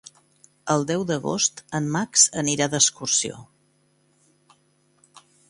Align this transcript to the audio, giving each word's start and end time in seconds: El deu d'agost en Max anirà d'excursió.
El 0.75 0.85
deu 0.91 1.03
d'agost 1.11 1.61
en 1.79 1.89
Max 1.97 2.23
anirà 2.45 2.69
d'excursió. 2.73 3.45